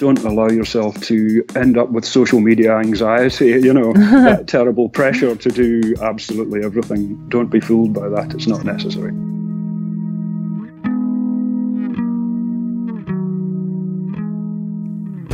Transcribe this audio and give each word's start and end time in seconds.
don't 0.00 0.24
allow 0.24 0.48
yourself 0.48 1.00
to 1.00 1.44
end 1.54 1.78
up 1.78 1.88
with 1.90 2.04
social 2.04 2.40
media 2.40 2.76
anxiety, 2.76 3.46
you 3.62 3.72
know, 3.72 3.92
that 4.24 4.48
terrible 4.48 4.88
pressure 4.88 5.36
to 5.36 5.48
do 5.50 5.94
absolutely 6.02 6.64
everything. 6.64 7.14
Don't 7.28 7.48
be 7.48 7.60
fooled 7.60 7.92
by 7.92 8.08
that. 8.08 8.34
It's 8.34 8.48
not 8.48 8.64
necessary. 8.64 9.12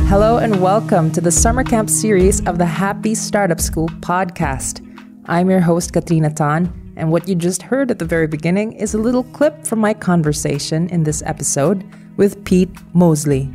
Hello 0.07 0.37
and 0.37 0.61
welcome 0.61 1.11
to 1.11 1.21
the 1.21 1.31
summer 1.31 1.63
camp 1.63 1.89
series 1.89 2.45
of 2.45 2.59
the 2.59 2.65
Happy 2.65 3.15
Startup 3.15 3.59
School 3.59 3.89
podcast. 4.01 4.85
I'm 5.25 5.49
your 5.49 5.61
host, 5.61 5.91
Katrina 5.91 6.31
Tan, 6.31 6.93
and 6.97 7.11
what 7.11 7.27
you 7.27 7.33
just 7.33 7.63
heard 7.63 7.89
at 7.89 7.97
the 7.97 8.05
very 8.05 8.27
beginning 8.27 8.73
is 8.73 8.93
a 8.93 8.99
little 8.99 9.23
clip 9.23 9.65
from 9.65 9.79
my 9.79 9.95
conversation 9.95 10.87
in 10.89 11.03
this 11.03 11.23
episode 11.25 11.83
with 12.15 12.45
Pete 12.45 12.69
Mosley. 12.93 13.49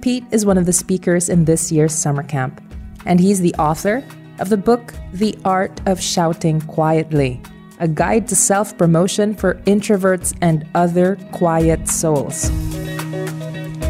Pete 0.00 0.24
is 0.30 0.46
one 0.46 0.56
of 0.56 0.64
the 0.64 0.72
speakers 0.72 1.28
in 1.28 1.44
this 1.44 1.70
year's 1.70 1.94
summer 1.94 2.22
camp, 2.22 2.62
and 3.04 3.20
he's 3.20 3.40
the 3.40 3.54
author 3.56 4.02
of 4.38 4.48
the 4.48 4.56
book 4.56 4.94
The 5.12 5.36
Art 5.44 5.78
of 5.86 6.00
Shouting 6.00 6.62
Quietly, 6.62 7.42
a 7.80 7.86
guide 7.86 8.26
to 8.28 8.36
self 8.36 8.76
promotion 8.78 9.34
for 9.34 9.54
introverts 9.66 10.34
and 10.40 10.66
other 10.74 11.16
quiet 11.32 11.86
souls. 11.86 12.50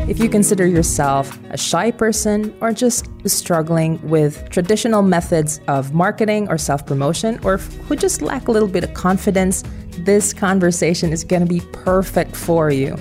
If 0.08 0.18
you 0.18 0.28
consider 0.28 0.66
yourself 0.66 1.38
a 1.50 1.56
shy 1.56 1.92
person 1.92 2.52
or 2.60 2.72
just 2.72 3.06
struggling 3.26 4.00
with 4.08 4.50
traditional 4.50 5.02
methods 5.02 5.60
of 5.68 5.94
marketing 5.94 6.48
or 6.48 6.58
self 6.58 6.84
promotion, 6.84 7.38
or 7.44 7.58
who 7.58 7.94
just 7.94 8.20
lack 8.20 8.48
a 8.48 8.50
little 8.50 8.68
bit 8.68 8.82
of 8.82 8.94
confidence, 8.94 9.62
this 9.98 10.32
conversation 10.32 11.12
is 11.12 11.22
going 11.22 11.46
to 11.46 11.48
be 11.48 11.60
perfect 11.72 12.34
for 12.34 12.70
you. 12.70 12.96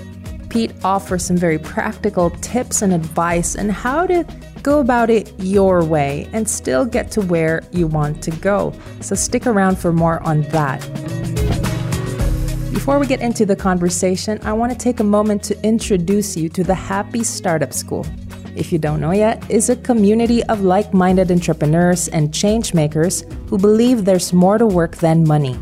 Pete 0.50 0.72
offers 0.84 1.24
some 1.24 1.36
very 1.36 1.58
practical 1.58 2.30
tips 2.30 2.82
and 2.82 2.92
advice 2.92 3.56
on 3.56 3.68
how 3.68 4.06
to 4.06 4.26
go 4.62 4.80
about 4.80 5.08
it 5.08 5.32
your 5.38 5.82
way 5.82 6.28
and 6.32 6.46
still 6.48 6.84
get 6.84 7.10
to 7.12 7.20
where 7.22 7.62
you 7.72 7.86
want 7.86 8.22
to 8.24 8.30
go. 8.32 8.74
So 9.00 9.14
stick 9.14 9.46
around 9.46 9.78
for 9.78 9.92
more 9.92 10.20
on 10.24 10.42
that. 10.50 10.80
Before 12.74 12.98
we 12.98 13.06
get 13.06 13.20
into 13.20 13.46
the 13.46 13.56
conversation, 13.56 14.40
I 14.42 14.52
want 14.52 14.72
to 14.72 14.78
take 14.78 15.00
a 15.00 15.04
moment 15.04 15.44
to 15.44 15.64
introduce 15.64 16.36
you 16.36 16.48
to 16.50 16.64
the 16.64 16.74
Happy 16.74 17.22
Startup 17.22 17.72
School. 17.72 18.04
If 18.56 18.72
you 18.72 18.78
don't 18.78 19.00
know 19.00 19.12
yet, 19.12 19.48
is 19.48 19.70
a 19.70 19.76
community 19.76 20.42
of 20.44 20.62
like-minded 20.62 21.30
entrepreneurs 21.30 22.08
and 22.08 22.30
changemakers 22.30 23.22
who 23.48 23.56
believe 23.56 24.04
there's 24.04 24.32
more 24.32 24.58
to 24.58 24.66
work 24.66 24.96
than 24.96 25.22
money. 25.22 25.56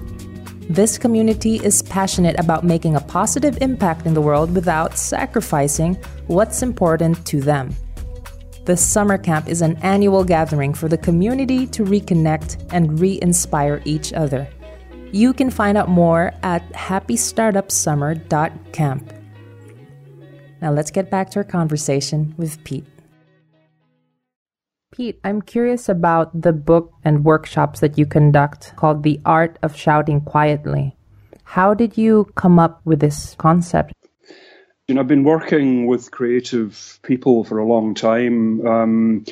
This 0.68 0.98
community 0.98 1.56
is 1.56 1.82
passionate 1.82 2.38
about 2.38 2.62
making 2.62 2.94
a 2.94 3.00
positive 3.00 3.56
impact 3.62 4.04
in 4.04 4.12
the 4.12 4.20
world 4.20 4.54
without 4.54 4.98
sacrificing 4.98 5.94
what's 6.26 6.60
important 6.62 7.24
to 7.26 7.40
them. 7.40 7.74
The 8.66 8.76
summer 8.76 9.16
camp 9.16 9.48
is 9.48 9.62
an 9.62 9.78
annual 9.78 10.24
gathering 10.24 10.74
for 10.74 10.88
the 10.88 10.98
community 10.98 11.66
to 11.68 11.84
reconnect 11.84 12.70
and 12.70 13.00
re 13.00 13.18
inspire 13.22 13.80
each 13.86 14.12
other. 14.12 14.46
You 15.10 15.32
can 15.32 15.48
find 15.48 15.78
out 15.78 15.88
more 15.88 16.34
at 16.42 16.70
happystartupsummer.camp. 16.74 19.12
Now 20.60 20.72
let's 20.72 20.90
get 20.90 21.10
back 21.10 21.30
to 21.30 21.38
our 21.38 21.44
conversation 21.44 22.34
with 22.36 22.62
Pete. 22.64 22.84
Pete, 24.98 25.20
I'm 25.22 25.42
curious 25.42 25.88
about 25.88 26.42
the 26.42 26.52
book 26.52 26.92
and 27.04 27.24
workshops 27.24 27.78
that 27.78 27.96
you 27.96 28.04
conduct 28.04 28.74
called 28.74 29.04
The 29.04 29.20
Art 29.24 29.56
of 29.62 29.76
Shouting 29.76 30.20
Quietly. 30.20 30.96
How 31.44 31.72
did 31.72 31.96
you 31.96 32.28
come 32.34 32.58
up 32.58 32.80
with 32.84 32.98
this 32.98 33.36
concept? 33.38 33.92
You 34.88 34.96
know, 34.96 35.00
I've 35.00 35.06
been 35.06 35.22
working 35.22 35.86
with 35.86 36.10
creative 36.10 36.98
people 37.04 37.44
for 37.44 37.58
a 37.58 37.64
long 37.64 37.94
time. 37.94 38.66
Um, 38.66 39.24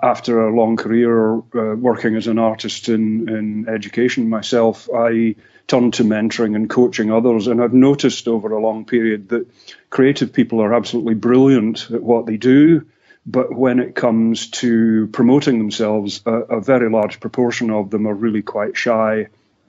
after 0.00 0.46
a 0.46 0.54
long 0.54 0.76
career 0.76 1.38
uh, 1.38 1.74
working 1.74 2.14
as 2.14 2.28
an 2.28 2.38
artist 2.38 2.88
in, 2.88 3.28
in 3.28 3.68
education 3.68 4.28
myself, 4.28 4.88
I 4.94 5.34
turned 5.66 5.94
to 5.94 6.04
mentoring 6.04 6.54
and 6.54 6.70
coaching 6.70 7.10
others. 7.10 7.48
And 7.48 7.60
I've 7.60 7.74
noticed 7.74 8.28
over 8.28 8.52
a 8.52 8.62
long 8.62 8.84
period 8.84 9.30
that 9.30 9.50
creative 9.90 10.32
people 10.32 10.62
are 10.62 10.72
absolutely 10.72 11.14
brilliant 11.14 11.90
at 11.90 12.00
what 12.00 12.26
they 12.26 12.36
do. 12.36 12.86
But 13.30 13.54
when 13.54 13.78
it 13.78 13.94
comes 13.94 14.48
to 14.62 15.06
promoting 15.08 15.58
themselves, 15.58 16.20
a, 16.26 16.32
a 16.32 16.60
very 16.60 16.90
large 16.90 17.20
proportion 17.20 17.70
of 17.70 17.90
them 17.90 18.08
are 18.08 18.14
really 18.14 18.42
quite 18.42 18.76
shy 18.76 19.28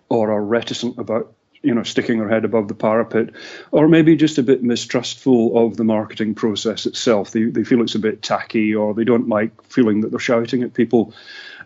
or 0.09 0.31
are 0.31 0.43
reticent 0.43 0.97
about 0.97 1.33
you 1.63 1.75
know, 1.75 1.83
sticking 1.83 2.17
their 2.17 2.29
head 2.29 2.43
above 2.43 2.67
the 2.67 2.73
parapet, 2.73 3.29
or 3.71 3.87
maybe 3.87 4.15
just 4.15 4.39
a 4.39 4.43
bit 4.43 4.63
mistrustful 4.63 5.65
of 5.65 5.77
the 5.77 5.83
marketing 5.83 6.33
process 6.33 6.85
itself. 6.85 7.31
They, 7.31 7.43
they 7.43 7.63
feel 7.63 7.81
it's 7.81 7.95
a 7.95 7.99
bit 7.99 8.23
tacky, 8.23 8.73
or 8.73 8.93
they 8.93 9.03
don't 9.03 9.29
like 9.29 9.61
feeling 9.63 10.01
that 10.01 10.09
they're 10.09 10.19
shouting 10.19 10.63
at 10.63 10.73
people. 10.73 11.13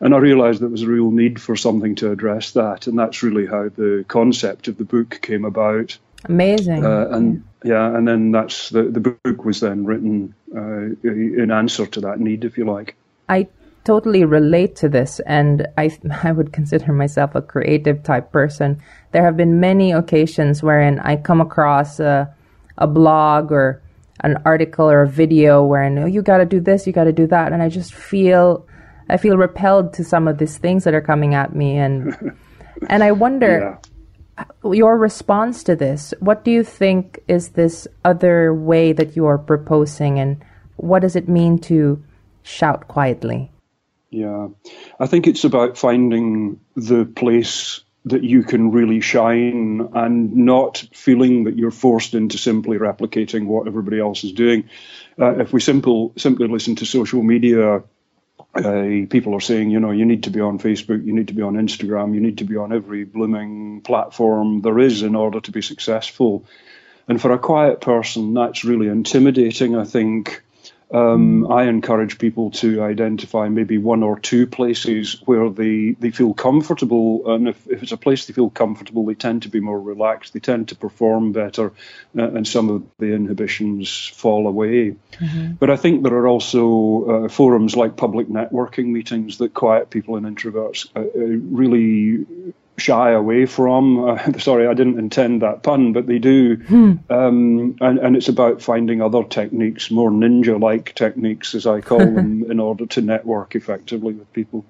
And 0.02 0.14
I 0.14 0.18
realised 0.18 0.60
there 0.60 0.68
was 0.68 0.82
a 0.82 0.88
real 0.88 1.12
need 1.12 1.42
for 1.42 1.56
something 1.56 1.96
to 1.96 2.12
address 2.12 2.52
that, 2.52 2.88
and 2.88 3.00
that's 3.00 3.24
really 3.24 3.46
how 3.46 3.70
the 3.70 4.04
concept 4.08 4.68
of 4.68 4.78
the 4.78 4.84
book 4.84 5.20
came 5.22 5.46
about. 5.46 5.98
Amazing. 6.30 6.86
Uh, 6.86 7.08
and 7.12 7.44
yeah. 7.64 7.90
yeah, 7.90 7.98
and 7.98 8.08
then 8.08 8.32
that's 8.32 8.70
the 8.70 8.84
the 8.84 9.00
book 9.00 9.46
was 9.46 9.60
then 9.60 9.86
written 9.86 10.34
uh, 10.56 10.96
in 11.04 11.52
answer 11.52 11.86
to 11.86 12.02
that 12.02 12.20
need, 12.20 12.46
if 12.46 12.58
you 12.58 12.66
like. 12.66 12.96
I 13.30 13.48
totally 13.84 14.26
relate 14.26 14.76
to 14.78 14.90
this, 14.90 15.20
and 15.22 15.68
I 15.78 15.98
I 16.24 16.32
would 16.32 16.52
consider 16.54 16.92
myself 16.94 17.36
a 17.36 17.42
creative 17.42 18.04
type 18.04 18.32
person. 18.32 18.82
There 19.12 19.24
have 19.24 19.38
been 19.38 19.60
many 19.60 19.92
occasions 19.92 20.62
wherein 20.62 21.00
I 21.00 21.16
come 21.16 21.42
across 21.42 22.00
a 22.00 22.34
a 22.78 22.88
blog 22.88 23.52
or 23.52 23.82
an 24.22 24.42
article 24.46 24.90
or 24.90 25.02
a 25.02 25.08
video 25.08 25.64
wherein 25.64 25.98
oh, 26.00 26.06
you 26.06 26.22
got 26.22 26.38
to 26.38 26.46
do 26.46 26.60
this, 26.60 26.88
you 26.88 26.94
got 26.94 27.06
to 27.06 27.14
do 27.14 27.28
that, 27.28 27.54
and 27.54 27.62
I 27.62 27.70
just 27.70 27.94
feel 27.94 28.66
I 29.10 29.18
feel 29.18 29.38
repelled 29.38 29.94
to 29.94 30.04
some 30.04 30.28
of 30.28 30.40
these 30.40 30.58
things 30.58 30.84
that 30.84 30.94
are 30.94 31.02
coming 31.02 31.36
at 31.36 31.56
me, 31.56 31.78
and 31.78 32.36
and 32.90 33.04
I 33.04 33.12
wonder. 33.12 33.78
Yeah 33.82 33.92
your 34.64 34.98
response 34.98 35.64
to 35.64 35.76
this. 35.76 36.14
What 36.20 36.44
do 36.44 36.52
you 36.52 36.64
think 36.64 37.20
is 37.28 37.50
this 37.50 37.88
other 38.04 38.54
way 38.54 38.94
that 38.94 39.16
you 39.16 39.26
are 39.26 39.38
proposing, 39.38 40.20
and 40.20 40.44
what 40.76 41.02
does 41.02 41.16
it 41.16 41.30
mean 41.30 41.60
to 41.60 42.04
shout 42.44 42.88
quietly? 42.88 43.52
Yeah, 44.10 44.50
I 45.00 45.08
think 45.08 45.28
it's 45.28 45.44
about 45.44 45.78
finding 45.78 46.60
the 46.76 47.06
place 47.06 47.82
that 48.06 48.24
you 48.24 48.44
can 48.44 48.72
really 48.72 49.02
shine 49.02 49.90
and 49.94 50.36
not 50.36 50.86
feeling 50.94 51.46
that 51.46 51.58
you're 51.58 51.72
forced 51.72 52.14
into 52.14 52.38
simply 52.38 52.78
replicating 52.78 53.48
what 53.48 53.68
everybody 53.68 54.00
else 54.00 54.24
is 54.24 54.32
doing. 54.32 54.70
Uh, 55.20 55.40
if 55.40 55.52
we 55.52 55.60
simple, 55.60 56.14
simply 56.16 56.48
listen 56.48 56.76
to 56.76 56.86
social 56.86 57.24
media 57.24 57.84
uh, 58.56 59.06
people 59.10 59.36
are 59.36 59.42
saying, 59.42 59.70
you 59.70 59.80
know, 59.80 59.92
you 59.92 60.06
need 60.06 60.24
to 60.24 60.30
be 60.30 60.40
on 60.40 60.60
Facebook, 60.60 61.06
you 61.06 61.14
need 61.14 61.28
to 61.28 61.34
be 61.34 61.42
on 61.42 61.56
Instagram, 61.56 62.14
you 62.14 62.22
need 62.22 62.38
to 62.38 62.46
be 62.46 62.56
on 62.56 62.72
every 62.72 63.04
blooming 63.04 63.82
platform 63.82 64.62
there 64.62 64.80
is 64.80 65.04
in 65.04 65.16
order 65.16 65.42
to 65.42 65.52
be 65.52 65.62
successful. 65.62 66.46
And 67.08 67.22
for 67.22 67.32
a 67.32 67.40
quiet 67.40 67.82
person, 67.82 68.34
that's 68.34 68.64
really 68.64 68.88
intimidating, 68.88 69.76
I 69.76 69.84
think. 69.84 70.42
Um, 70.92 71.52
I 71.52 71.64
encourage 71.64 72.20
people 72.20 72.52
to 72.52 72.84
identify 72.84 73.50
maybe 73.50 73.78
one 73.80 74.04
or 74.04 74.20
two 74.20 74.46
places 74.46 75.20
where 75.26 75.50
they, 75.50 75.92
they 76.00 76.12
feel 76.12 76.34
comfortable. 76.34 77.34
And 77.34 77.48
if, 77.50 77.68
if 77.68 77.82
it's 77.82 77.92
a 77.92 77.98
place 77.98 78.26
they 78.26 78.34
feel 78.34 78.52
comfortable, 78.52 79.06
they 79.06 79.16
tend 79.16 79.44
to 79.44 79.50
be 79.50 79.60
more 79.60 79.80
relaxed, 79.80 80.34
they 80.34 80.40
tend 80.40 80.70
to 80.70 80.76
perform 80.76 81.32
better, 81.32 81.74
uh, 82.18 82.30
and 82.30 82.48
some 82.48 82.70
of 82.70 82.84
the 83.00 83.14
inhibitions 83.14 84.08
fall 84.14 84.48
away. 84.48 84.96
Mm-hmm. 85.14 85.54
But 85.54 85.72
I 85.72 85.76
think 85.76 86.04
there 86.04 86.14
are 86.14 86.28
also 86.28 87.26
uh, 87.26 87.30
forums 87.30 87.76
like 87.76 87.98
public 87.98 88.28
networking 88.28 88.88
meetings 88.88 89.40
that 89.40 89.54
quiet 89.54 89.90
people 89.90 90.18
and 90.18 90.26
introverts 90.26 90.88
uh, 90.96 91.00
uh 91.00 91.04
really 91.16 92.26
shy 92.78 93.12
away 93.12 93.46
from. 93.46 94.04
Uh, 94.04 94.34
sorry, 94.40 94.68
I 94.68 94.74
didn't 94.74 95.00
intend 95.00 95.42
that 95.42 95.64
pun, 95.64 95.94
but 95.94 96.08
they 96.08 96.20
do. 96.20 96.56
Hmm. 96.56 96.94
Um, 97.10 97.76
and, 97.82 98.00
and 98.00 98.16
it's 98.16 98.28
about 98.28 98.62
finding 98.62 99.02
other 99.02 99.24
techniques, 99.24 99.92
more 99.92 100.12
ninja 100.12 100.60
like 100.60 100.94
techniques, 100.96 101.56
as 101.56 101.66
I 101.66 101.82
call 101.82 102.00
them, 102.16 102.50
in 102.50 102.60
order 102.60 102.86
to 102.86 103.02
network 103.02 103.56
effectively 103.56 104.14
with 104.14 104.32
people. 104.34 104.66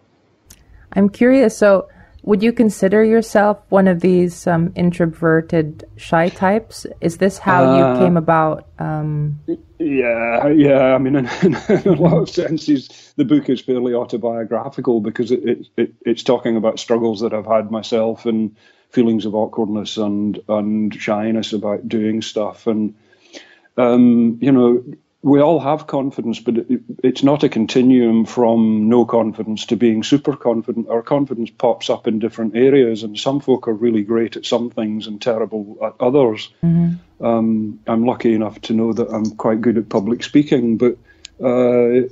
I'm 0.94 1.10
curious. 1.10 1.58
So, 1.58 1.90
would 2.26 2.42
you 2.42 2.52
consider 2.52 3.04
yourself 3.04 3.60
one 3.70 3.88
of 3.88 4.02
these 4.02 4.48
um, 4.48 4.72
introverted, 4.76 5.88
shy 5.96 6.30
types? 6.30 6.88
Is 7.00 7.18
this 7.18 7.38
how 7.38 7.66
uh, 7.66 7.94
you 7.94 8.00
came 8.00 8.18
about? 8.18 8.68
Um... 8.80 9.40
Yeah, 9.78 10.48
yeah. 10.48 10.96
I 10.96 10.98
mean, 10.98 11.16
in, 11.16 11.28
in, 11.46 11.56
a 11.56 11.92
lot 11.92 12.18
of 12.18 12.30
senses, 12.30 13.14
the 13.16 13.26
book 13.26 13.48
is 13.48 13.62
fairly 13.62 13.94
autobiographical 13.94 15.02
because 15.02 15.32
it, 15.32 15.48
it, 15.48 15.68
it, 15.78 15.94
it's 16.02 16.24
talking 16.24 16.58
about 16.58 16.80
struggles 16.80 17.22
that 17.22 17.34
I've 17.34 17.46
had 17.46 17.70
myself 17.70 18.26
and 18.26 18.56
feelings 18.90 19.26
of 19.26 19.36
awkwardness 19.36 19.98
and 19.98 20.40
and 20.48 20.96
shyness 20.96 21.54
about 21.54 21.88
doing 21.88 22.22
stuff 22.22 22.66
and 22.66 22.96
um, 23.78 24.38
you 24.42 24.52
know 24.52 24.84
we 25.32 25.42
all 25.42 25.60
have 25.60 25.88
confidence, 25.88 26.40
but 26.40 26.58
it, 26.58 26.82
it's 27.04 27.24
not 27.24 27.44
a 27.44 27.50
continuum 27.50 28.26
from 28.26 28.90
no 28.90 29.06
confidence 29.06 29.66
to 29.68 29.76
being 29.76 30.04
super 30.04 30.36
confident. 30.38 30.88
Our 30.90 31.02
confidence 31.02 31.52
pops 31.58 31.90
up 31.90 32.08
in 32.08 32.20
different 32.20 32.56
areas, 32.56 33.04
and 33.04 33.18
some 33.18 33.40
folk 33.40 33.68
are 33.68 33.74
really 33.86 34.04
great 34.04 34.38
at 34.38 34.46
some 34.46 34.70
things 34.70 35.08
and 35.08 35.22
terrible 35.22 35.78
at 35.82 35.94
others. 36.00 36.50
Mm-hmm. 36.64 37.26
Um, 37.26 37.80
I'm 37.88 38.06
lucky 38.06 38.34
enough 38.34 38.60
to 38.62 38.74
know 38.74 38.94
that 38.94 39.10
I'm 39.10 39.36
quite 39.36 39.62
good 39.62 39.78
at 39.78 39.90
public 39.90 40.24
speaking, 40.24 40.78
but 40.78 40.98
Uh, 41.36 42.08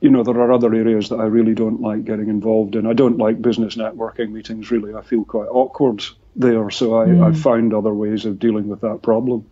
you 0.00 0.10
know, 0.10 0.24
there 0.24 0.40
are 0.40 0.52
other 0.52 0.74
areas 0.74 1.08
that 1.08 1.20
I 1.20 1.26
really 1.26 1.54
don't 1.54 1.80
like 1.80 2.04
getting 2.04 2.28
involved 2.28 2.74
in. 2.74 2.86
I 2.86 2.94
don't 2.94 3.18
like 3.18 3.40
business 3.40 3.76
networking 3.76 4.32
meetings, 4.32 4.72
really. 4.72 4.92
I 4.92 5.02
feel 5.02 5.24
quite 5.24 5.46
awkward 5.46 6.02
there. 6.34 6.68
So 6.70 7.00
I, 7.00 7.06
mm. 7.06 7.24
I've 7.24 7.38
found 7.40 7.72
other 7.72 7.94
ways 7.94 8.24
of 8.24 8.40
dealing 8.40 8.66
with 8.66 8.80
that 8.80 9.02
problem. 9.02 9.44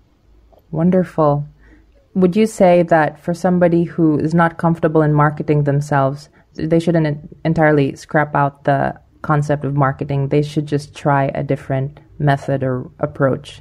Wonderful. 0.73 1.47
Would 2.17 2.35
you 2.35 2.47
say 2.47 2.83
that 2.85 3.21
for 3.21 3.35
somebody 3.35 3.85
who 3.85 4.19
is 4.19 4.33
not 4.33 4.57
comfortable 4.57 5.03
in 5.03 5.13
marketing 5.13 5.65
themselves, 5.65 6.31
they 6.55 6.81
shouldn't 6.81 7.29
entirely 7.45 7.95
scrap 7.95 8.35
out 8.35 8.65
the 8.65 8.99
concept 9.21 9.67
of 9.67 9.75
marketing? 9.75 10.29
They 10.29 10.41
should 10.41 10.65
just 10.65 10.97
try 10.97 11.25
a 11.35 11.43
different 11.43 12.01
method 12.19 12.63
or 12.63 12.91
approach. 13.01 13.61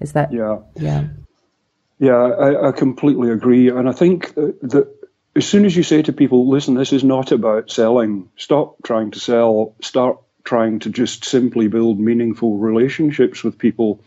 Is 0.00 0.14
that? 0.14 0.32
Yeah. 0.32 0.58
Yeah. 0.74 1.04
Yeah, 2.00 2.16
I, 2.16 2.70
I 2.70 2.72
completely 2.72 3.30
agree. 3.30 3.68
And 3.68 3.88
I 3.88 3.92
think 3.92 4.30
uh, 4.36 4.50
that 4.62 4.92
as 5.36 5.46
soon 5.46 5.64
as 5.64 5.76
you 5.76 5.84
say 5.84 6.02
to 6.02 6.12
people, 6.12 6.50
listen, 6.50 6.74
this 6.74 6.92
is 6.92 7.04
not 7.04 7.30
about 7.30 7.70
selling, 7.70 8.28
stop 8.36 8.82
trying 8.82 9.12
to 9.12 9.20
sell, 9.20 9.76
start 9.80 10.18
trying 10.42 10.80
to 10.80 10.90
just 10.90 11.24
simply 11.24 11.68
build 11.68 12.00
meaningful 12.00 12.58
relationships 12.58 13.44
with 13.44 13.58
people, 13.58 14.02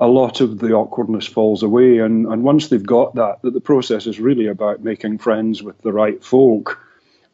a 0.00 0.08
lot 0.08 0.40
of 0.40 0.58
the 0.58 0.72
awkwardness 0.72 1.26
falls 1.26 1.62
away. 1.62 1.98
And, 1.98 2.26
and 2.26 2.42
once 2.42 2.68
they've 2.68 2.84
got 2.84 3.14
that, 3.16 3.42
that 3.42 3.52
the 3.52 3.60
process 3.60 4.06
is 4.06 4.18
really 4.18 4.46
about 4.46 4.82
making 4.82 5.18
friends 5.18 5.62
with 5.62 5.80
the 5.82 5.92
right 5.92 6.22
folk, 6.24 6.80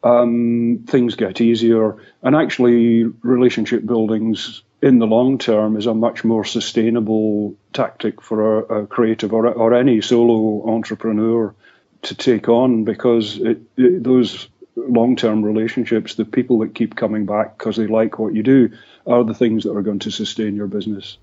um, 0.03 0.85
things 0.87 1.15
get 1.15 1.41
easier. 1.41 1.97
And 2.23 2.35
actually, 2.35 3.05
relationship 3.05 3.87
buildings 3.87 4.63
in 4.83 4.99
the 4.99 5.07
long 5.07 5.39
term 5.39 5.77
is 5.77 5.87
a 5.87 5.95
much 5.95 6.25
more 6.25 6.45
sustainable 6.45 7.57
tactic 7.73 8.21
for 8.21 8.59
a, 8.59 8.83
a 8.83 8.87
creative 8.87 9.33
or, 9.33 9.47
or 9.47 9.73
any 9.73 10.01
solo 10.01 10.69
entrepreneur 10.75 11.55
to 12.03 12.15
take 12.15 12.49
on 12.49 12.85
because 12.85 13.39
it, 13.39 13.61
it, 13.77 14.03
those 14.03 14.49
long 14.77 15.17
term 15.17 15.45
relationships, 15.45 16.17
the 16.17 16.25
people 16.25 16.59
that 16.59 16.75
keep 16.75 16.97
coming 16.97 17.27
back 17.27 17.57
because 17.57 17.77
they 17.77 17.87
like 17.87 18.19
what 18.19 18.35
you 18.35 18.43
do, 18.43 18.71
are 19.07 19.25
the 19.25 19.35
things 19.35 19.65
that 19.65 19.73
are 19.73 19.83
going 19.83 20.01
to 20.01 20.11
sustain 20.11 20.57
your 20.57 20.67
business. 20.67 21.17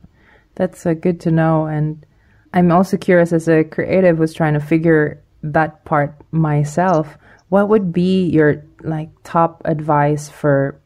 That's 0.56 0.86
uh, 0.86 0.94
good 0.94 1.20
to 1.22 1.32
know. 1.32 1.66
And 1.66 2.06
I'm 2.54 2.72
also 2.72 2.98
curious 2.98 3.34
as 3.34 3.48
a 3.48 3.64
creative 3.64 4.20
was 4.20 4.34
trying 4.34 4.54
to 4.54 4.60
figure 4.60 5.22
that 5.42 5.84
part 5.86 6.16
myself. 6.32 7.18
What 7.50 7.70
would 7.70 7.92
be 7.92 8.26
your 8.26 8.64
like 8.82 9.10
top 9.24 9.62
advice 9.66 10.30
for 10.30 10.80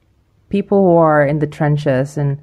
people 0.50 0.84
who 0.84 0.96
are 0.98 1.26
in 1.26 1.40
the 1.40 1.48
trenches 1.48 2.18
and 2.18 2.40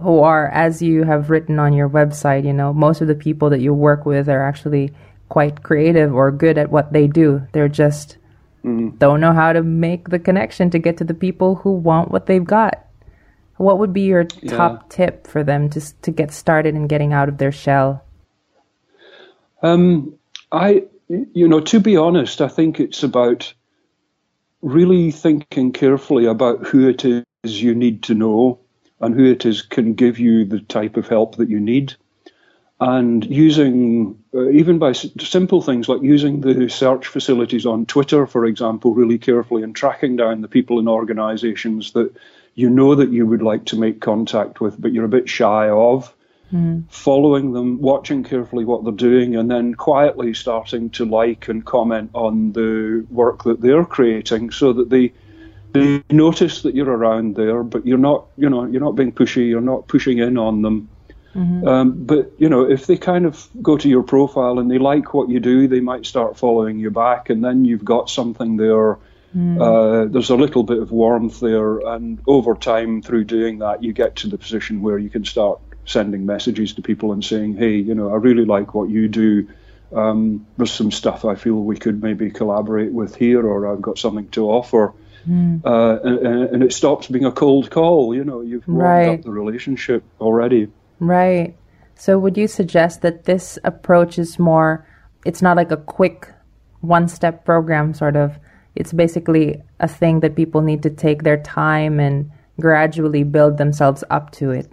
who 0.00 0.20
are, 0.20 0.48
as 0.48 0.82
you 0.82 1.04
have 1.04 1.30
written 1.30 1.58
on 1.58 1.72
your 1.72 1.88
website, 1.88 2.44
you 2.44 2.52
know, 2.52 2.72
most 2.72 3.00
of 3.00 3.08
the 3.08 3.14
people 3.14 3.50
that 3.50 3.60
you 3.60 3.74
work 3.74 4.04
with 4.06 4.28
are 4.28 4.46
actually 4.46 4.92
quite 5.28 5.62
creative 5.62 6.14
or 6.14 6.30
good 6.30 6.58
at 6.58 6.70
what 6.70 6.92
they 6.92 7.06
do. 7.06 7.46
They're 7.52 7.68
just 7.68 8.16
mm-hmm. 8.64 8.96
don't 8.96 9.20
know 9.20 9.32
how 9.32 9.52
to 9.52 9.62
make 9.62 10.08
the 10.08 10.18
connection 10.18 10.70
to 10.70 10.78
get 10.78 10.96
to 10.98 11.04
the 11.04 11.14
people 11.14 11.56
who 11.56 11.72
want 11.72 12.10
what 12.10 12.26
they've 12.26 12.44
got. 12.44 12.86
What 13.56 13.78
would 13.78 13.92
be 13.92 14.02
your 14.02 14.26
yeah. 14.40 14.56
top 14.56 14.90
tip 14.90 15.26
for 15.26 15.44
them 15.44 15.70
to 15.70 15.80
to 16.02 16.10
get 16.10 16.32
started 16.32 16.74
in 16.74 16.86
getting 16.86 17.12
out 17.12 17.28
of 17.28 17.38
their 17.38 17.52
shell? 17.52 18.04
Um, 19.62 20.14
I, 20.50 20.84
you 21.08 21.48
know, 21.48 21.60
to 21.60 21.80
be 21.80 21.96
honest, 21.96 22.40
I 22.40 22.48
think 22.48 22.80
it's 22.80 23.02
about 23.02 23.52
really 24.60 25.10
thinking 25.10 25.72
carefully 25.72 26.26
about 26.26 26.66
who 26.66 26.88
it 26.88 27.04
is 27.04 27.24
you 27.44 27.74
need 27.74 28.02
to 28.04 28.14
know 28.14 28.58
and 29.00 29.14
who 29.14 29.24
it 29.24 29.44
is 29.44 29.62
can 29.62 29.94
give 29.94 30.18
you 30.18 30.44
the 30.44 30.60
type 30.60 30.96
of 30.96 31.08
help 31.08 31.36
that 31.36 31.48
you 31.48 31.58
need 31.58 31.94
and 32.82 33.24
using 33.24 34.18
uh, 34.34 34.48
even 34.48 34.80
by 34.80 34.90
s- 34.90 35.06
simple 35.20 35.62
things 35.62 35.88
like 35.88 36.02
using 36.02 36.40
the 36.40 36.68
search 36.68 37.06
facilities 37.06 37.64
on 37.64 37.86
Twitter, 37.86 38.26
for 38.26 38.44
example, 38.44 38.92
really 38.92 39.18
carefully 39.18 39.62
and 39.62 39.76
tracking 39.76 40.16
down 40.16 40.40
the 40.40 40.48
people 40.48 40.80
in 40.80 40.88
organizations 40.88 41.92
that 41.92 42.12
you 42.54 42.70
know 42.70 42.94
that 42.94 43.10
you 43.10 43.26
would 43.26 43.42
like 43.42 43.66
to 43.66 43.78
make 43.78 44.00
contact 44.00 44.60
with, 44.60 44.80
but 44.80 44.92
you're 44.92 45.04
a 45.04 45.08
bit 45.08 45.28
shy 45.28 45.68
of. 45.68 46.14
Mm. 46.52 46.84
Following 46.90 47.54
them, 47.54 47.80
watching 47.80 48.24
carefully 48.24 48.66
what 48.66 48.84
they're 48.84 48.92
doing, 48.92 49.36
and 49.36 49.50
then 49.50 49.74
quietly 49.74 50.34
starting 50.34 50.90
to 50.90 51.06
like 51.06 51.48
and 51.48 51.64
comment 51.64 52.10
on 52.12 52.52
the 52.52 53.06
work 53.08 53.44
that 53.44 53.62
they're 53.62 53.86
creating, 53.86 54.50
so 54.50 54.74
that 54.74 54.90
they 54.90 55.14
they 55.72 56.02
notice 56.10 56.62
that 56.62 56.74
you're 56.74 56.90
around 56.90 57.36
there, 57.36 57.62
but 57.62 57.86
you're 57.86 57.96
not, 57.96 58.26
you 58.36 58.50
know, 58.50 58.66
you're 58.66 58.82
not 58.82 58.96
being 58.96 59.12
pushy, 59.12 59.48
you're 59.48 59.62
not 59.62 59.88
pushing 59.88 60.18
in 60.18 60.36
on 60.36 60.60
them. 60.60 60.90
Mm-hmm. 61.34 61.66
Um, 61.66 62.04
but 62.04 62.32
you 62.36 62.50
know, 62.50 62.70
if 62.70 62.86
they 62.86 62.98
kind 62.98 63.24
of 63.24 63.48
go 63.62 63.78
to 63.78 63.88
your 63.88 64.02
profile 64.02 64.58
and 64.58 64.70
they 64.70 64.76
like 64.76 65.14
what 65.14 65.30
you 65.30 65.40
do, 65.40 65.66
they 65.66 65.80
might 65.80 66.04
start 66.04 66.36
following 66.36 66.78
you 66.78 66.90
back, 66.90 67.30
and 67.30 67.42
then 67.42 67.64
you've 67.64 67.84
got 67.84 68.10
something 68.10 68.58
there. 68.58 68.98
Mm. 69.36 69.60
Uh, 69.60 70.10
there's 70.10 70.30
a 70.30 70.36
little 70.36 70.62
bit 70.62 70.78
of 70.78 70.90
warmth 70.90 71.40
there, 71.40 71.78
and 71.78 72.20
over 72.26 72.54
time, 72.54 73.02
through 73.02 73.24
doing 73.24 73.58
that, 73.60 73.82
you 73.82 73.92
get 73.92 74.16
to 74.16 74.28
the 74.28 74.38
position 74.38 74.82
where 74.82 74.98
you 74.98 75.08
can 75.08 75.24
start 75.24 75.60
sending 75.84 76.26
messages 76.26 76.74
to 76.74 76.82
people 76.82 77.12
and 77.12 77.24
saying, 77.24 77.56
"Hey, 77.56 77.76
you 77.76 77.94
know, 77.94 78.12
I 78.12 78.16
really 78.16 78.44
like 78.44 78.74
what 78.74 78.90
you 78.90 79.08
do. 79.08 79.48
Um, 79.94 80.46
there's 80.56 80.72
some 80.72 80.90
stuff 80.90 81.24
I 81.24 81.34
feel 81.34 81.54
we 81.54 81.76
could 81.76 82.02
maybe 82.02 82.30
collaborate 82.30 82.92
with 82.92 83.16
here, 83.16 83.46
or 83.46 83.72
I've 83.72 83.82
got 83.82 83.98
something 83.98 84.28
to 84.30 84.50
offer." 84.50 84.92
Mm. 85.28 85.64
Uh, 85.64 86.00
and, 86.02 86.26
and, 86.26 86.62
it 86.64 86.72
stops 86.72 87.06
being 87.06 87.24
a 87.24 87.30
cold 87.30 87.70
call. 87.70 88.14
You 88.14 88.24
know, 88.24 88.40
you've 88.40 88.66
warmed 88.66 88.82
right. 88.82 89.18
up 89.18 89.22
the 89.22 89.30
relationship 89.30 90.02
already. 90.20 90.68
Right. 90.98 91.56
So 91.94 92.18
would 92.18 92.36
you 92.36 92.48
suggest 92.48 93.02
that 93.02 93.24
this 93.24 93.58
approach 93.62 94.18
is 94.18 94.38
more, 94.38 94.84
it's 95.24 95.40
not 95.40 95.56
like 95.56 95.70
a 95.70 95.76
quick 95.76 96.28
one 96.80 97.06
step 97.08 97.44
program, 97.44 97.94
sort 97.94 98.16
of. 98.16 98.38
It's 98.74 98.92
basically 98.92 99.62
a 99.80 99.88
thing 99.88 100.20
that 100.20 100.36
people 100.36 100.60
need 100.60 100.82
to 100.82 100.90
take 100.90 101.22
their 101.22 101.36
time 101.36 102.00
and 102.00 102.30
gradually 102.60 103.22
build 103.22 103.58
themselves 103.58 104.04
up 104.10 104.30
to 104.32 104.50
it. 104.50 104.70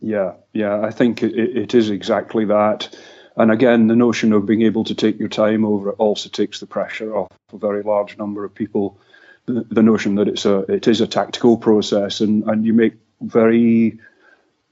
Yeah, 0.00 0.34
yeah, 0.52 0.80
I 0.80 0.90
think 0.90 1.22
it, 1.22 1.34
it 1.34 1.74
is 1.74 1.90
exactly 1.90 2.44
that. 2.46 2.96
And 3.36 3.50
again, 3.50 3.86
the 3.86 3.96
notion 3.96 4.32
of 4.32 4.46
being 4.46 4.62
able 4.62 4.84
to 4.84 4.94
take 4.94 5.18
your 5.18 5.28
time 5.28 5.64
over 5.64 5.90
it 5.90 5.96
also 5.98 6.28
takes 6.28 6.60
the 6.60 6.66
pressure 6.66 7.14
off 7.14 7.30
a 7.52 7.58
very 7.58 7.82
large 7.82 8.16
number 8.16 8.44
of 8.44 8.54
people. 8.54 8.98
The, 9.46 9.66
the 9.70 9.82
notion 9.82 10.14
that 10.16 10.28
it's 10.28 10.44
a 10.44 10.60
it 10.72 10.88
is 10.88 11.00
a 11.00 11.06
tactical 11.06 11.56
process, 11.56 12.20
and, 12.20 12.44
and 12.44 12.64
you 12.64 12.72
make 12.72 12.94
very 13.20 13.98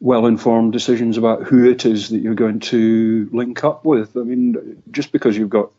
well 0.00 0.26
informed 0.26 0.72
decisions 0.72 1.16
about 1.16 1.44
who 1.44 1.68
it 1.68 1.86
is 1.86 2.08
that 2.08 2.18
you're 2.18 2.34
going 2.34 2.60
to 2.60 3.28
link 3.32 3.64
up 3.64 3.84
with. 3.84 4.16
I 4.16 4.20
mean, 4.20 4.82
just 4.90 5.12
because 5.12 5.36
you've 5.36 5.50
got 5.50 5.70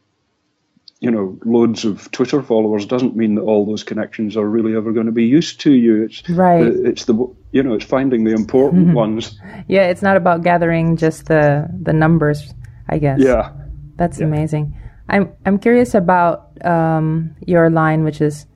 you 1.06 1.12
know 1.12 1.38
loads 1.46 1.86
of 1.86 2.10
Twitter 2.12 2.42
followers 2.42 2.88
doesn't 2.88 3.16
mean 3.16 3.36
that 3.36 3.42
all 3.42 3.64
those 3.64 3.84
connections 3.84 4.36
are 4.36 4.50
really 4.50 4.76
ever 4.76 4.92
going 4.92 5.06
to 5.06 5.12
be 5.12 5.26
used 5.26 5.60
to 5.62 5.72
you. 5.72 6.04
It's 6.06 6.28
right. 6.32 6.66
It's 6.66 7.06
the 7.06 7.14
you 7.52 7.62
know 7.62 7.76
it's 7.76 7.86
finding 7.86 8.24
the 8.24 8.32
important 8.32 8.88
mm-hmm. 8.88 8.96
ones. 9.04 9.40
Yeah, 9.68 9.84
it's 9.92 10.02
not 10.02 10.18
about 10.18 10.42
gathering 10.42 10.98
just 10.98 11.28
the 11.28 11.70
the 11.88 11.94
numbers. 11.94 12.56
I 12.90 12.98
guess. 12.98 13.20
Yeah. 13.20 13.52
That's 13.98 14.20
yeah. 14.20 14.26
amazing. 14.26 14.76
I'm 15.08 15.32
I'm 15.46 15.60
curious 15.60 15.94
about 15.94 16.50
um, 16.66 17.36
your 17.46 17.70
line, 17.70 18.04
which 18.04 18.20
is 18.20 18.48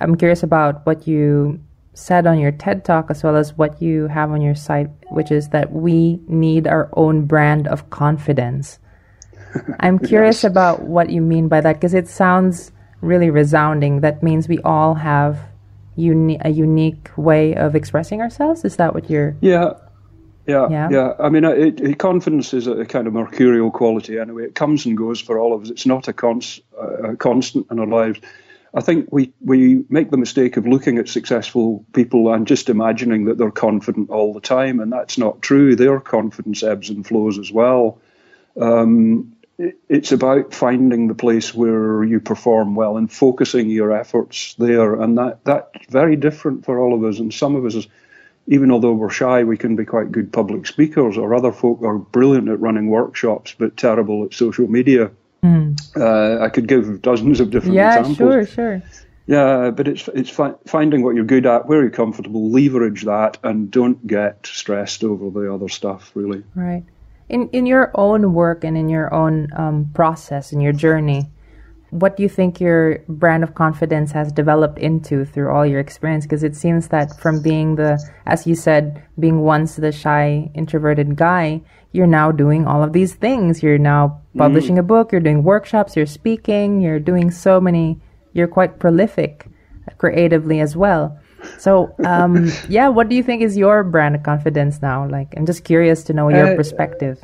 I'm 0.00 0.16
curious 0.16 0.42
about 0.42 0.84
what 0.86 1.06
you 1.06 1.60
said 1.94 2.26
on 2.26 2.38
your 2.38 2.52
TED 2.52 2.84
Talk 2.84 3.10
as 3.10 3.22
well 3.22 3.36
as 3.36 3.54
what 3.54 3.80
you 3.80 4.08
have 4.08 4.30
on 4.32 4.40
your 4.40 4.54
site, 4.54 4.90
which 5.10 5.30
is 5.30 5.50
that 5.50 5.72
we 5.72 6.20
need 6.26 6.66
our 6.66 6.90
own 6.94 7.26
brand 7.26 7.68
of 7.68 7.90
confidence. 7.90 8.78
I'm 9.80 9.98
curious 9.98 10.42
yes. 10.42 10.50
about 10.50 10.82
what 10.82 11.10
you 11.10 11.20
mean 11.20 11.48
by 11.48 11.60
that 11.60 11.74
because 11.74 11.94
it 11.94 12.08
sounds 12.08 12.72
really 13.00 13.30
resounding. 13.30 14.00
That 14.00 14.22
means 14.22 14.48
we 14.48 14.58
all 14.60 14.94
have 14.94 15.38
uni- 15.96 16.38
a 16.40 16.50
unique 16.50 17.10
way 17.16 17.54
of 17.54 17.74
expressing 17.74 18.20
ourselves. 18.20 18.64
Is 18.64 18.76
that 18.76 18.94
what 18.94 19.10
you're? 19.10 19.36
Yeah. 19.40 19.74
Yeah, 20.46 20.66
yeah, 20.70 20.88
yeah. 20.90 21.12
I 21.20 21.28
mean, 21.28 21.44
it, 21.44 21.78
it, 21.78 21.98
confidence 21.98 22.54
is 22.54 22.66
a 22.66 22.86
kind 22.86 23.06
of 23.06 23.12
mercurial 23.12 23.70
quality 23.70 24.18
anyway. 24.18 24.44
It 24.44 24.54
comes 24.54 24.86
and 24.86 24.96
goes 24.96 25.20
for 25.20 25.38
all 25.38 25.52
of 25.52 25.60
us. 25.60 25.68
It's 25.68 25.84
not 25.84 26.08
a, 26.08 26.14
cons, 26.14 26.62
uh, 26.80 27.10
a 27.10 27.16
constant 27.16 27.66
in 27.70 27.78
our 27.78 27.86
lives. 27.86 28.20
I 28.72 28.80
think 28.80 29.08
we, 29.12 29.32
we 29.42 29.84
make 29.90 30.10
the 30.10 30.16
mistake 30.16 30.56
of 30.56 30.66
looking 30.66 30.96
at 30.96 31.08
successful 31.08 31.84
people 31.92 32.32
and 32.32 32.46
just 32.46 32.70
imagining 32.70 33.26
that 33.26 33.36
they're 33.36 33.50
confident 33.50 34.08
all 34.08 34.32
the 34.32 34.40
time, 34.40 34.80
and 34.80 34.90
that's 34.90 35.18
not 35.18 35.42
true. 35.42 35.76
Their 35.76 36.00
confidence 36.00 36.62
ebbs 36.62 36.88
and 36.88 37.06
flows 37.06 37.38
as 37.38 37.52
well. 37.52 38.00
Um, 38.58 39.36
it's 39.58 40.12
about 40.12 40.54
finding 40.54 41.08
the 41.08 41.14
place 41.14 41.52
where 41.52 42.04
you 42.04 42.20
perform 42.20 42.74
well 42.74 42.96
and 42.96 43.10
focusing 43.10 43.68
your 43.68 43.92
efforts 43.92 44.54
there, 44.58 44.94
and 45.00 45.18
that 45.18 45.44
that's 45.44 45.86
very 45.88 46.16
different 46.16 46.64
for 46.64 46.78
all 46.78 46.94
of 46.94 47.04
us. 47.04 47.18
And 47.18 47.34
some 47.34 47.56
of 47.56 47.64
us, 47.64 47.86
even 48.46 48.70
although 48.70 48.92
we're 48.92 49.10
shy, 49.10 49.42
we 49.44 49.56
can 49.56 49.74
be 49.74 49.84
quite 49.84 50.12
good 50.12 50.32
public 50.32 50.66
speakers, 50.66 51.18
or 51.18 51.34
other 51.34 51.52
folk 51.52 51.82
are 51.82 51.98
brilliant 51.98 52.48
at 52.48 52.60
running 52.60 52.88
workshops 52.88 53.54
but 53.58 53.76
terrible 53.76 54.24
at 54.24 54.34
social 54.34 54.68
media. 54.68 55.10
Mm. 55.42 55.76
Uh, 55.96 56.42
I 56.42 56.48
could 56.48 56.68
give 56.68 57.02
dozens 57.02 57.40
of 57.40 57.50
different 57.50 57.74
yeah, 57.74 57.98
examples. 57.98 58.16
sure, 58.16 58.46
sure. 58.46 58.82
Yeah, 59.26 59.70
but 59.70 59.88
it's 59.88 60.08
it's 60.14 60.30
fi- 60.30 60.54
finding 60.66 61.02
what 61.02 61.14
you're 61.14 61.24
good 61.24 61.46
at, 61.46 61.66
where 61.66 61.82
you're 61.82 61.90
comfortable, 61.90 62.50
leverage 62.50 63.04
that, 63.04 63.38
and 63.42 63.70
don't 63.70 64.06
get 64.06 64.46
stressed 64.46 65.04
over 65.04 65.30
the 65.30 65.52
other 65.52 65.68
stuff. 65.68 66.12
Really, 66.14 66.44
right. 66.54 66.84
In 67.28 67.48
in 67.50 67.66
your 67.66 67.90
own 67.94 68.32
work 68.32 68.64
and 68.64 68.76
in 68.76 68.88
your 68.88 69.12
own 69.12 69.48
um, 69.56 69.90
process 69.94 70.52
and 70.52 70.62
your 70.62 70.72
journey, 70.72 71.30
what 71.90 72.16
do 72.16 72.22
you 72.22 72.28
think 72.28 72.60
your 72.60 72.98
brand 73.08 73.42
of 73.42 73.54
confidence 73.54 74.12
has 74.12 74.32
developed 74.32 74.78
into 74.78 75.24
through 75.24 75.50
all 75.50 75.66
your 75.66 75.80
experience? 75.80 76.24
Because 76.24 76.42
it 76.42 76.56
seems 76.56 76.88
that 76.88 77.18
from 77.20 77.42
being 77.42 77.76
the, 77.76 77.98
as 78.26 78.46
you 78.46 78.54
said, 78.54 79.02
being 79.18 79.40
once 79.40 79.76
the 79.76 79.92
shy, 79.92 80.50
introverted 80.54 81.16
guy, 81.16 81.62
you're 81.92 82.06
now 82.06 82.30
doing 82.30 82.66
all 82.66 82.82
of 82.82 82.92
these 82.92 83.14
things. 83.14 83.62
You're 83.62 83.78
now 83.78 84.20
publishing 84.36 84.76
mm. 84.76 84.80
a 84.80 84.82
book, 84.82 85.12
you're 85.12 85.20
doing 85.20 85.42
workshops, 85.42 85.96
you're 85.96 86.06
speaking, 86.06 86.80
you're 86.80 87.00
doing 87.00 87.30
so 87.30 87.60
many, 87.60 88.00
you're 88.34 88.48
quite 88.48 88.78
prolific 88.78 89.46
creatively 89.96 90.60
as 90.60 90.76
well. 90.76 91.18
So, 91.58 91.94
um, 92.04 92.50
yeah, 92.68 92.88
what 92.88 93.08
do 93.08 93.16
you 93.16 93.22
think 93.22 93.42
is 93.42 93.56
your 93.56 93.84
brand 93.84 94.14
of 94.14 94.22
confidence 94.22 94.82
now? 94.82 95.08
Like, 95.08 95.34
I'm 95.36 95.46
just 95.46 95.64
curious 95.64 96.04
to 96.04 96.12
know 96.12 96.28
your 96.28 96.52
uh, 96.52 96.56
perspective. 96.56 97.22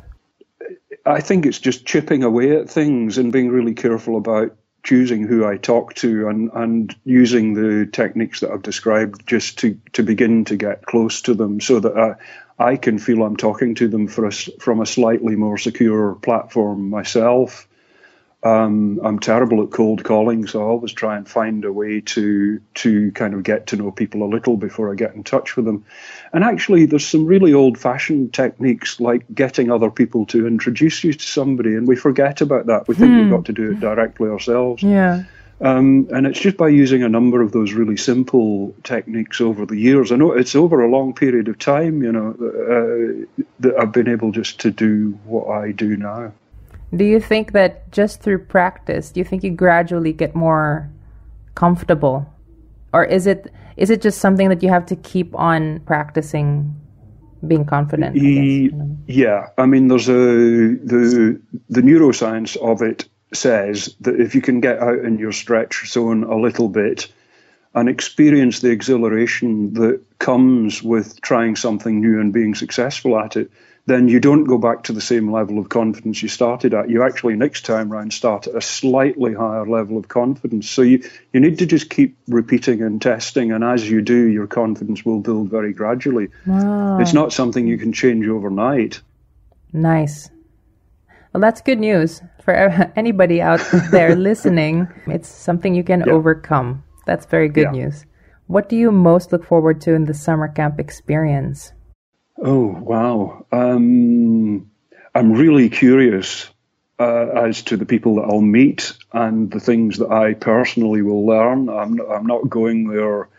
I 1.05 1.21
think 1.21 1.45
it's 1.45 1.59
just 1.59 1.85
chipping 1.85 2.23
away 2.23 2.57
at 2.57 2.69
things 2.69 3.17
and 3.17 3.31
being 3.31 3.49
really 3.49 3.73
careful 3.73 4.17
about 4.17 4.55
choosing 4.83 5.27
who 5.27 5.45
I 5.45 5.57
talk 5.57 5.95
to 5.95 6.27
and, 6.27 6.49
and 6.53 6.95
using 7.03 7.53
the 7.53 7.89
techniques 7.91 8.39
that 8.39 8.51
I've 8.51 8.61
described 8.61 9.27
just 9.27 9.59
to, 9.59 9.79
to 9.93 10.03
begin 10.03 10.45
to 10.45 10.55
get 10.55 10.85
close 10.85 11.21
to 11.23 11.33
them 11.33 11.59
so 11.59 11.79
that 11.79 11.97
I, 11.97 12.15
I 12.63 12.77
can 12.77 12.99
feel 12.99 13.23
I'm 13.23 13.35
talking 13.35 13.75
to 13.75 13.87
them 13.87 14.07
a, 14.07 14.31
from 14.31 14.81
a 14.81 14.85
slightly 14.85 15.35
more 15.35 15.57
secure 15.57 16.15
platform 16.15 16.89
myself. 16.89 17.67
Um, 18.45 18.99
I'm 19.03 19.17
terrible 19.17 19.63
at 19.63 19.71
cold 19.71 20.03
calling, 20.03 20.45
so 20.45 20.61
I 20.61 20.65
always 20.65 20.93
try 20.93 21.17
and 21.17 21.27
find 21.27 21.65
a 21.65 21.73
way 21.73 22.01
to 22.01 22.61
to 22.75 23.11
kind 23.13 23.33
of 23.33 23.41
get 23.41 23.65
to 23.67 23.75
know 23.75 23.89
people 23.91 24.21
a 24.21 24.29
little 24.29 24.55
before 24.55 24.91
I 24.91 24.95
get 24.95 25.15
in 25.15 25.23
touch 25.23 25.55
with 25.55 25.65
them. 25.65 25.83
And 26.31 26.43
actually, 26.43 26.85
there's 26.85 27.07
some 27.07 27.25
really 27.25 27.53
old-fashioned 27.53 28.35
techniques 28.35 28.99
like 28.99 29.25
getting 29.33 29.71
other 29.71 29.89
people 29.89 30.27
to 30.27 30.45
introduce 30.45 31.03
you 31.03 31.13
to 31.13 31.25
somebody, 31.25 31.73
and 31.73 31.87
we 31.87 31.95
forget 31.95 32.41
about 32.41 32.67
that. 32.67 32.87
We 32.87 32.93
think 32.93 33.13
hmm. 33.13 33.21
we've 33.21 33.31
got 33.31 33.45
to 33.45 33.53
do 33.53 33.71
it 33.71 33.79
directly 33.79 34.29
ourselves. 34.29 34.83
Yeah. 34.83 35.23
Um, 35.59 36.07
and 36.13 36.27
it's 36.27 36.39
just 36.39 36.57
by 36.57 36.67
using 36.67 37.01
a 37.01 37.09
number 37.09 37.41
of 37.41 37.51
those 37.51 37.73
really 37.73 37.97
simple 37.97 38.75
techniques 38.83 39.41
over 39.41 39.65
the 39.65 39.77
years. 39.77 40.11
I 40.11 40.17
know 40.17 40.33
it's 40.33 40.53
over 40.53 40.83
a 40.83 40.89
long 40.89 41.15
period 41.15 41.47
of 41.47 41.57
time, 41.57 42.03
you 42.03 42.11
know, 42.11 42.29
uh, 42.29 43.43
that 43.61 43.75
I've 43.79 43.91
been 43.91 44.09
able 44.09 44.31
just 44.31 44.59
to 44.59 44.71
do 44.71 45.17
what 45.23 45.47
I 45.49 45.71
do 45.71 45.97
now. 45.97 46.33
Do 46.93 47.03
you 47.03 47.19
think 47.19 47.51
that 47.53 47.91
just 47.91 48.21
through 48.21 48.45
practice, 48.45 49.11
do 49.11 49.19
you 49.19 49.23
think 49.23 49.43
you 49.43 49.51
gradually 49.51 50.13
get 50.13 50.35
more 50.35 50.89
comfortable? 51.55 52.31
Or 52.93 53.03
is 53.03 53.27
it 53.27 53.51
is 53.77 53.89
it 53.89 54.01
just 54.01 54.19
something 54.19 54.49
that 54.49 54.63
you 54.63 54.69
have 54.69 54.85
to 54.87 54.95
keep 54.95 55.35
on 55.35 55.81
practicing 55.81 56.73
being 57.47 57.65
confident? 57.65 58.15
I 58.17 58.69
yeah, 59.07 59.47
I 59.57 59.65
mean, 59.65 59.87
there's 59.87 60.09
a 60.09 60.13
the 60.13 61.41
the 61.69 61.81
neuroscience 61.81 62.55
of 62.57 62.81
it 62.81 63.07
says 63.33 63.95
that 64.01 64.19
if 64.19 64.33
you 64.35 64.41
can 64.41 64.61
get 64.61 64.79
out 64.79 64.99
in 64.99 65.17
your 65.17 65.31
stretch 65.31 65.91
zone 65.91 66.23
a 66.23 66.37
little 66.37 66.69
bit 66.69 67.11
and 67.73 67.89
experience 67.89 68.61
the 68.61 68.69
exhilaration 68.69 69.73
that 69.73 70.01
comes 70.19 70.81
with 70.81 71.19
trying 71.21 71.55
something 71.57 71.99
new 71.99 72.21
and 72.21 72.31
being 72.31 72.55
successful 72.55 73.19
at 73.19 73.35
it, 73.35 73.51
then 73.87 74.07
you 74.07 74.19
don't 74.19 74.45
go 74.45 74.57
back 74.57 74.83
to 74.83 74.93
the 74.93 75.01
same 75.01 75.31
level 75.31 75.59
of 75.59 75.69
confidence 75.69 76.21
you 76.23 76.29
started 76.29 76.73
at. 76.73 76.89
You 76.89 77.03
actually 77.03 77.35
next 77.35 77.65
time 77.65 77.91
round 77.91 78.13
start 78.13 78.47
at 78.47 78.55
a 78.55 78.61
slightly 78.61 79.33
higher 79.33 79.65
level 79.65 79.97
of 79.97 80.07
confidence. 80.07 80.69
So 80.69 80.81
you, 80.81 81.07
you 81.31 81.39
need 81.39 81.59
to 81.59 81.67
just 81.67 81.89
keep 81.89 82.17
repeating 82.27 82.81
and 82.81 82.99
testing, 83.01 83.51
and 83.51 83.63
as 83.63 83.87
you 83.87 84.01
do, 84.01 84.27
your 84.27 84.47
confidence 84.47 85.05
will 85.05 85.19
build 85.19 85.49
very 85.49 85.71
gradually. 85.71 86.29
Wow. 86.47 86.99
It's 86.99 87.13
not 87.13 87.31
something 87.31 87.67
you 87.67 87.77
can 87.77 87.93
change 87.93 88.27
overnight. 88.27 89.01
Nice. 89.71 90.31
Well, 91.31 91.41
that's 91.41 91.61
good 91.61 91.79
news 91.79 92.21
for 92.43 92.53
anybody 92.95 93.41
out 93.41 93.61
there 93.91 94.15
listening. 94.15 94.87
It's 95.05 95.29
something 95.29 95.75
you 95.75 95.83
can 95.83 96.01
yeah. 96.07 96.13
overcome. 96.13 96.83
That's 97.05 97.25
very 97.27 97.49
good 97.49 97.65
yeah. 97.65 97.83
news. 97.83 98.05
What 98.47 98.69
do 98.69 98.75
you 98.75 98.91
most 98.91 99.31
look 99.31 99.45
forward 99.45 99.81
to 99.81 99.93
in 99.93 100.05
the 100.05 100.13
summer 100.13 100.47
camp 100.47 100.79
experience? 100.79 101.73
Oh, 102.37 102.67
wow. 102.67 103.45
Um, 103.51 104.71
I'm 105.13 105.33
really 105.33 105.69
curious 105.69 106.49
uh, 106.99 107.27
as 107.27 107.63
to 107.63 107.77
the 107.77 107.85
people 107.85 108.15
that 108.15 108.23
I'll 108.23 108.41
meet 108.41 108.93
and 109.13 109.51
the 109.51 109.59
things 109.59 109.97
that 109.99 110.11
I 110.11 110.33
personally 110.33 111.01
will 111.01 111.25
learn. 111.25 111.69
I'm, 111.69 111.99
I'm 111.99 112.25
not 112.25 112.49
going 112.49 112.87
there 112.87 113.29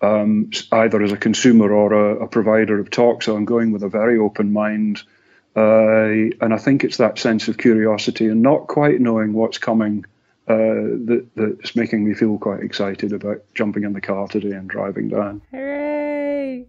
um, 0.00 0.50
either 0.72 1.02
as 1.02 1.12
a 1.12 1.16
consumer 1.16 1.72
or 1.72 1.92
a, 1.92 2.24
a, 2.24 2.28
provider 2.28 2.78
of 2.78 2.90
talk, 2.90 3.22
so 3.22 3.36
I'm 3.36 3.44
going 3.44 3.70
with 3.70 3.82
a 3.82 3.88
very 3.88 4.18
open 4.18 4.52
mind. 4.52 5.02
Uh, 5.54 6.32
and 6.40 6.54
I 6.54 6.58
think 6.58 6.84
it's 6.84 6.96
that 6.98 7.18
sense 7.18 7.48
of 7.48 7.58
curiosity 7.58 8.26
and 8.26 8.40
not 8.40 8.66
quite 8.66 9.00
knowing 9.00 9.32
what's 9.32 9.58
coming 9.58 10.06
uh, 10.48 10.54
that, 10.54 11.28
that's 11.36 11.76
making 11.76 12.04
me 12.04 12.14
feel 12.14 12.38
quite 12.38 12.62
excited 12.62 13.12
about 13.12 13.42
jumping 13.54 13.84
in 13.84 13.92
the 13.92 14.00
car 14.00 14.26
today 14.26 14.52
and 14.52 14.70
driving 14.70 15.08
down. 15.08 15.42
Hooray! 15.50 16.66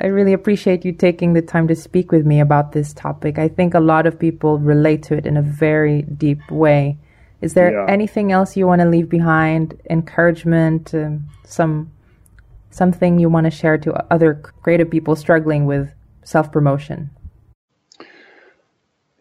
I 0.00 0.06
really 0.06 0.32
appreciate 0.32 0.84
you 0.84 0.92
taking 0.92 1.32
the 1.32 1.42
time 1.42 1.66
to 1.68 1.74
speak 1.74 2.12
with 2.12 2.24
me 2.24 2.40
about 2.40 2.72
this 2.72 2.92
topic. 2.92 3.38
I 3.38 3.48
think 3.48 3.74
a 3.74 3.80
lot 3.80 4.06
of 4.06 4.18
people 4.18 4.58
relate 4.58 5.02
to 5.04 5.16
it 5.16 5.26
in 5.26 5.36
a 5.36 5.42
very 5.42 6.02
deep 6.02 6.38
way. 6.50 6.98
Is 7.40 7.54
there 7.54 7.72
yeah. 7.72 7.86
anything 7.88 8.32
else 8.32 8.56
you 8.56 8.66
want 8.66 8.80
to 8.80 8.88
leave 8.88 9.08
behind? 9.08 9.80
Encouragement, 9.90 10.94
um, 10.94 11.28
some 11.44 11.90
something 12.70 13.18
you 13.18 13.28
want 13.28 13.44
to 13.44 13.50
share 13.50 13.78
to 13.78 13.92
other 14.12 14.34
creative 14.62 14.90
people 14.90 15.16
struggling 15.16 15.66
with 15.66 15.92
self 16.22 16.52
promotion? 16.52 17.10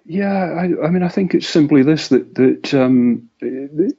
Yeah, 0.10 0.32
I, 0.32 0.86
I, 0.86 0.90
mean, 0.90 1.04
I 1.04 1.10
think 1.10 1.34
it's 1.34 1.50
simply 1.50 1.84
this 1.84 2.08
that 2.08 2.34
that 2.36 2.74
um, 2.74 3.30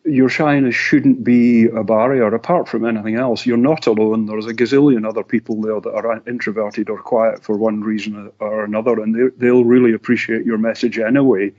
your 0.06 0.30
shyness 0.30 0.74
shouldn't 0.74 1.22
be 1.22 1.66
a 1.66 1.84
barrier. 1.84 2.34
Apart 2.34 2.66
from 2.66 2.86
anything 2.86 3.16
else, 3.16 3.44
you're 3.44 3.58
not 3.58 3.86
alone. 3.86 4.24
There's 4.24 4.46
a 4.46 4.54
gazillion 4.54 5.06
other 5.06 5.22
people 5.22 5.60
there 5.60 5.78
that 5.78 5.90
are 5.90 6.22
introverted 6.26 6.88
or 6.88 7.02
quiet 7.02 7.44
for 7.44 7.58
one 7.58 7.82
reason 7.82 8.32
or 8.40 8.64
another, 8.64 9.02
and 9.02 9.14
they, 9.14 9.36
they'll 9.36 9.64
really 9.64 9.92
appreciate 9.92 10.46
your 10.46 10.56
message 10.56 10.98
anyway. 10.98 11.52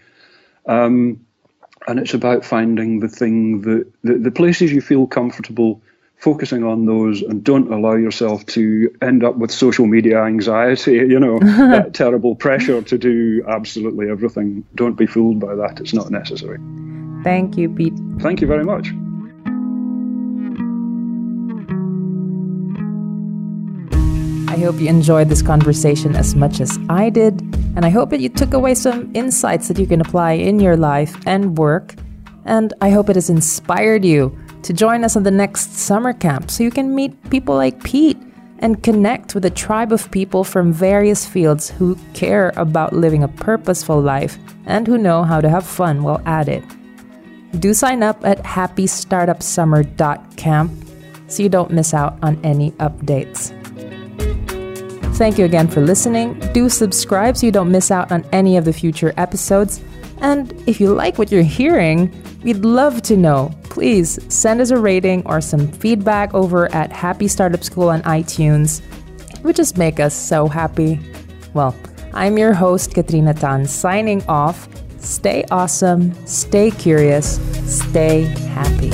Um, 0.65 1.23
and 1.87 1.99
it's 1.99 2.15
about 2.15 2.43
finding 2.43 3.01
the 3.01 3.07
thing 3.07 3.61
that 3.61 3.91
the, 4.03 4.15
the 4.15 4.31
places 4.31 4.73
you 4.73 4.81
feel 4.81 5.05
comfortable 5.05 5.83
focusing 6.19 6.65
on 6.65 6.85
those 6.85 7.21
and 7.21 7.43
don't 7.43 7.71
allow 7.71 7.95
yourself 7.95 8.45
to 8.45 8.93
end 9.01 9.23
up 9.23 9.37
with 9.37 9.51
social 9.51 9.87
media 9.87 10.21
anxiety, 10.21 10.93
you 11.13 11.19
know, 11.19 11.39
that 11.71 11.93
terrible 11.93 12.35
pressure 12.35 12.81
to 12.81 12.97
do 12.97 13.43
absolutely 13.47 14.09
everything. 14.09 14.63
Don't 14.75 14.97
be 14.97 15.05
fooled 15.05 15.39
by 15.39 15.55
that. 15.55 15.79
It's 15.79 15.93
not 15.93 16.11
necessary. 16.11 16.59
Thank 17.23 17.57
you, 17.57 17.69
Pete. 17.69 17.93
Thank 18.19 18.41
you 18.41 18.47
very 18.47 18.63
much. 18.63 18.89
I 24.49 24.61
hope 24.61 24.79
you 24.81 24.89
enjoyed 24.89 25.29
this 25.29 25.41
conversation 25.41 26.17
as 26.17 26.35
much 26.35 26.59
as 26.59 26.77
I 26.89 27.09
did, 27.09 27.41
and 27.75 27.85
I 27.85 27.89
hope 27.89 28.09
that 28.09 28.19
you 28.19 28.27
took 28.27 28.53
away 28.53 28.75
some 28.75 29.09
insights 29.13 29.69
that 29.69 29.79
you 29.79 29.87
can 29.87 30.01
apply 30.01 30.33
in 30.33 30.59
your 30.59 30.75
life 30.75 31.15
and 31.25 31.57
work. 31.57 31.95
And 32.43 32.73
I 32.81 32.89
hope 32.89 33.09
it 33.09 33.15
has 33.15 33.29
inspired 33.29 34.03
you 34.03 34.37
to 34.63 34.73
join 34.73 35.03
us 35.03 35.15
on 35.15 35.23
the 35.23 35.31
next 35.31 35.75
summer 35.75 36.13
camp 36.13 36.51
so 36.51 36.63
you 36.63 36.71
can 36.71 36.95
meet 36.95 37.29
people 37.29 37.55
like 37.55 37.83
Pete 37.83 38.17
and 38.59 38.83
connect 38.83 39.35
with 39.35 39.45
a 39.45 39.49
tribe 39.49 39.91
of 39.91 40.11
people 40.11 40.43
from 40.43 40.71
various 40.73 41.25
fields 41.25 41.69
who 41.69 41.97
care 42.13 42.51
about 42.55 42.93
living 42.93 43.23
a 43.23 43.27
purposeful 43.27 43.99
life 44.01 44.37
and 44.65 44.85
who 44.85 44.97
know 44.97 45.23
how 45.23 45.41
to 45.41 45.49
have 45.49 45.65
fun 45.65 46.03
while 46.03 46.21
at 46.25 46.49
it. 46.49 46.63
Do 47.59 47.73
sign 47.73 48.03
up 48.03 48.23
at 48.25 48.43
happystartupsummer.camp 48.43 50.71
so 51.27 51.43
you 51.43 51.49
don't 51.49 51.71
miss 51.71 51.93
out 51.93 52.17
on 52.21 52.39
any 52.43 52.71
updates. 52.73 53.55
Thank 55.15 55.37
you 55.37 55.45
again 55.45 55.67
for 55.67 55.81
listening. 55.81 56.39
Do 56.53 56.69
subscribe 56.69 57.37
so 57.37 57.45
you 57.45 57.51
don't 57.51 57.71
miss 57.71 57.91
out 57.91 58.11
on 58.11 58.25
any 58.31 58.57
of 58.57 58.65
the 58.65 58.73
future 58.73 59.13
episodes. 59.17 59.81
And 60.21 60.53
if 60.67 60.79
you 60.79 60.93
like 60.93 61.17
what 61.17 61.31
you're 61.31 61.43
hearing, 61.43 62.11
we'd 62.43 62.63
love 62.63 63.01
to 63.03 63.17
know. 63.17 63.51
Please 63.69 64.19
send 64.33 64.61
us 64.61 64.71
a 64.71 64.77
rating 64.77 65.25
or 65.25 65.41
some 65.41 65.67
feedback 65.67 66.33
over 66.33 66.73
at 66.73 66.91
Happy 66.91 67.27
Startup 67.27 67.63
School 67.63 67.89
on 67.89 68.01
iTunes. 68.03 68.81
It 69.33 69.43
would 69.43 69.55
just 69.55 69.77
make 69.77 69.99
us 69.99 70.13
so 70.13 70.47
happy. 70.47 70.99
Well, 71.53 71.75
I'm 72.13 72.37
your 72.37 72.53
host, 72.53 72.93
Katrina 72.93 73.33
Tan, 73.33 73.65
signing 73.65 74.25
off. 74.27 74.67
Stay 74.99 75.45
awesome, 75.49 76.13
stay 76.25 76.71
curious, 76.71 77.39
stay 77.65 78.23
happy. 78.23 78.91